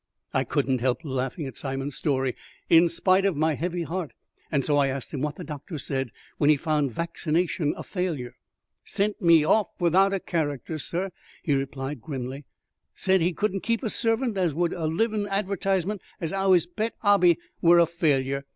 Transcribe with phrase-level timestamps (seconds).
[0.33, 2.35] I could not help laughing at Simon's story,
[2.71, 4.13] in spite of my heavy heart,
[4.51, 8.35] and so I asked him what the doctor said when he found vaccination a failure.
[8.83, 11.11] "Sent me off without a character, sur,"
[11.43, 12.45] he replied grimly.
[12.95, 16.65] "Said he couldn't keep a servant as would be a livin' advertisement as 'ow his
[16.65, 18.43] pet 'obby wer a failure.